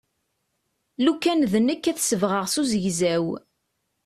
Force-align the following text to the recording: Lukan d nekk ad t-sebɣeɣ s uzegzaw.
Lukan 1.03 1.39
d 1.51 1.53
nekk 1.67 1.83
ad 1.87 1.95
t-sebɣeɣ 1.97 2.45
s 2.53 2.55
uzegzaw. 2.61 3.25